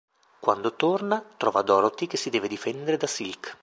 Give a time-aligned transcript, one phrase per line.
[0.39, 3.55] Quando torna, trova Dorothy che si deve difendere da Silk.